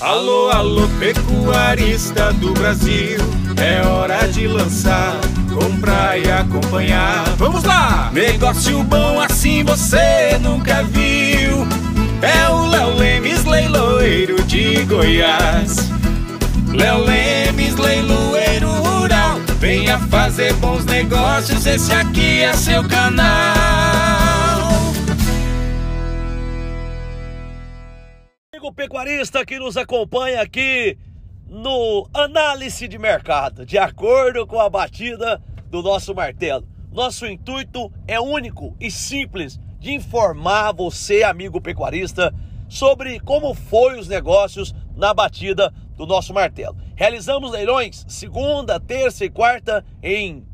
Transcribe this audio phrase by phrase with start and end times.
[0.00, 3.18] Alô, alô, pecuarista do Brasil,
[3.56, 5.18] é hora de lançar,
[5.52, 7.24] comprar e acompanhar.
[7.36, 8.08] Vamos lá!
[8.12, 11.66] Negócio bom assim você nunca viu.
[12.22, 15.90] É o Léo Lemes, leiloeiro de Goiás.
[16.72, 19.40] Léo Lemes, leiloeiro rural.
[19.58, 23.87] Venha fazer bons negócios, esse aqui é seu canal.
[28.78, 30.96] Pecuarista que nos acompanha aqui
[31.48, 36.64] no Análise de Mercado, de acordo com a batida do nosso martelo.
[36.92, 42.32] Nosso intuito é único e simples de informar você, amigo pecuarista,
[42.68, 46.76] sobre como foi os negócios na batida do nosso martelo.
[46.94, 50.46] Realizamos leilões segunda, terça e quarta em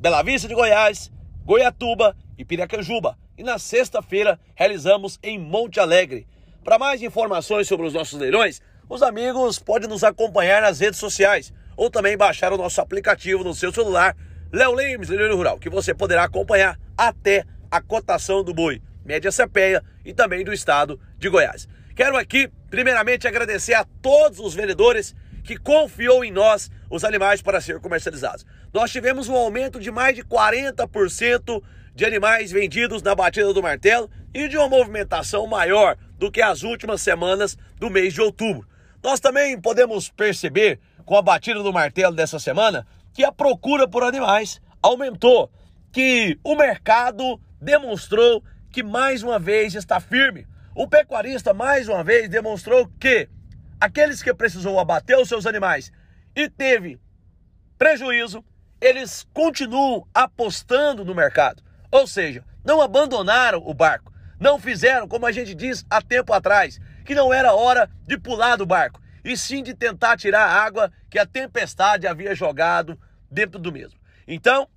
[0.00, 1.12] Bela Vista de Goiás,
[1.44, 3.16] Goiatuba e Piracanjuba.
[3.36, 6.26] E na sexta-feira realizamos em Monte Alegre.
[6.68, 11.50] Para mais informações sobre os nossos leilões, os amigos podem nos acompanhar nas redes sociais
[11.74, 14.14] ou também baixar o nosso aplicativo no seu celular,
[14.52, 19.82] Léo Lemes, Leilão Rural, que você poderá acompanhar até a cotação do boi, média CPEA
[20.04, 21.66] e também do estado de Goiás.
[21.96, 27.62] Quero aqui, primeiramente, agradecer a todos os vendedores que confiou em nós os animais para
[27.62, 28.44] ser comercializados.
[28.74, 31.62] Nós tivemos um aumento de mais de 40%
[31.94, 36.62] de animais vendidos na batida do martelo e de uma movimentação maior do que as
[36.62, 38.68] últimas semanas do mês de outubro.
[39.02, 44.02] Nós também podemos perceber com a batida do martelo dessa semana que a procura por
[44.02, 45.50] animais aumentou,
[45.92, 50.46] que o mercado demonstrou que mais uma vez está firme.
[50.74, 53.28] O pecuarista mais uma vez demonstrou que
[53.80, 55.90] aqueles que precisou abater os seus animais
[56.34, 57.00] e teve
[57.78, 58.44] prejuízo,
[58.80, 61.62] eles continuam apostando no mercado.
[61.90, 66.80] Ou seja, não abandonaram o barco, não fizeram como a gente diz há tempo atrás,
[67.04, 70.92] que não era hora de pular do barco, e sim de tentar tirar a água
[71.10, 72.98] que a tempestade havia jogado
[73.30, 73.98] dentro do mesmo.
[74.26, 74.68] Então,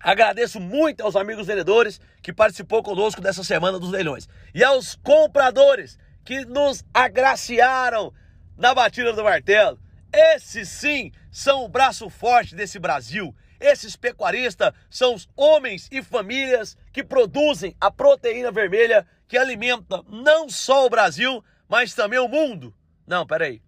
[0.00, 5.98] Agradeço muito aos amigos vendedores que participou conosco dessa semana dos leilões e aos compradores
[6.24, 8.12] que nos agraciaram
[8.56, 9.78] na batida do martelo.
[10.18, 13.32] Esses sim são o braço forte desse Brasil.
[13.60, 20.48] Esses pecuaristas são os homens e famílias que produzem a proteína vermelha que alimenta não
[20.48, 22.74] só o Brasil, mas também o mundo.
[23.06, 23.62] Não, peraí.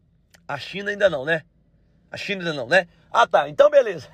[0.48, 1.42] A China ainda não, né?
[2.10, 2.88] A China ainda não, né?
[3.12, 4.08] Ah tá, então beleza.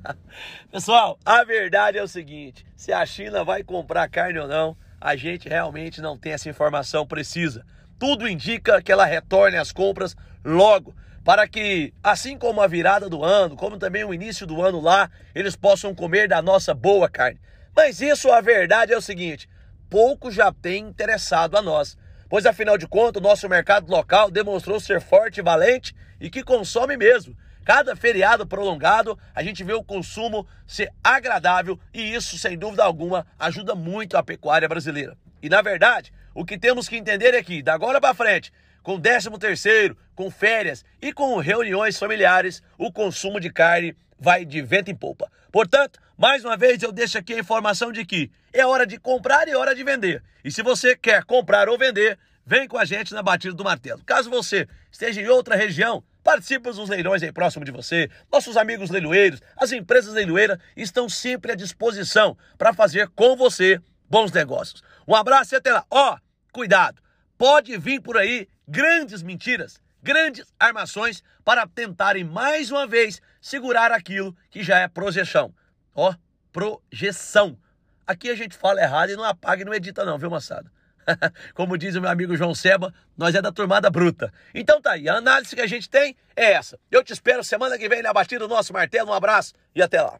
[0.70, 5.16] Pessoal, a verdade é o seguinte: se a China vai comprar carne ou não, a
[5.16, 7.64] gente realmente não tem essa informação precisa.
[7.98, 10.94] Tudo indica que ela retorne às compras logo,
[11.24, 15.10] para que, assim como a virada do ano, como também o início do ano lá,
[15.34, 17.40] eles possam comer da nossa boa carne.
[17.74, 19.48] Mas isso, a verdade é o seguinte:
[19.88, 21.96] pouco já tem interessado a nós,
[22.28, 26.42] pois afinal de contas, o nosso mercado local demonstrou ser forte e valente e que
[26.42, 27.36] consome mesmo.
[27.64, 33.24] Cada feriado prolongado, a gente vê o consumo ser agradável e isso, sem dúvida alguma,
[33.38, 35.16] ajuda muito a pecuária brasileira.
[35.40, 39.00] E na verdade, o que temos que entender é que, da agora para frente, com
[39.00, 44.90] 13 terceiro, com férias e com reuniões familiares, o consumo de carne vai de vento
[44.90, 45.30] em polpa.
[45.50, 49.48] Portanto, mais uma vez eu deixo aqui a informação de que é hora de comprar
[49.48, 50.22] e hora de vender.
[50.44, 54.02] E se você quer comprar ou vender, vem com a gente na batida do martelo.
[54.04, 58.08] Caso você esteja em outra região, Participe dos leilões aí próximo de você.
[58.30, 64.30] Nossos amigos leiloeiros, as empresas leiloeiras estão sempre à disposição para fazer com você bons
[64.30, 64.82] negócios.
[65.06, 65.84] Um abraço e até lá.
[65.90, 66.18] Ó, oh,
[66.52, 67.02] cuidado.
[67.36, 74.36] Pode vir por aí grandes mentiras, grandes armações para tentarem mais uma vez segurar aquilo
[74.50, 75.54] que já é projeção.
[75.94, 76.14] Ó,
[76.52, 77.58] projeção.
[78.06, 80.70] Aqui a gente fala errado e não apaga e não edita não, viu, moçada?
[81.54, 84.32] Como diz o meu amigo João Seba, nós é da turmada bruta.
[84.54, 86.78] Então tá aí, a análise que a gente tem é essa.
[86.90, 89.10] Eu te espero semana que vem na batida do nosso martelo.
[89.10, 90.18] Um abraço e até lá.